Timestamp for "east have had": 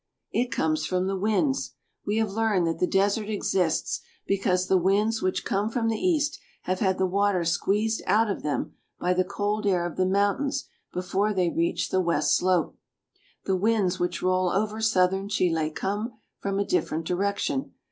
5.99-6.97